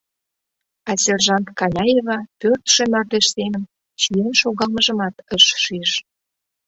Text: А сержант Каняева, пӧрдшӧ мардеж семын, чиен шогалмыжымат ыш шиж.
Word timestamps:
А 0.89 0.91
сержант 1.03 1.47
Каняева, 1.59 2.17
пӧрдшӧ 2.39 2.83
мардеж 2.91 3.25
семын, 3.35 3.63
чиен 3.99 4.33
шогалмыжымат 4.41 5.15
ыш 5.35 5.45
шиж. 5.63 5.91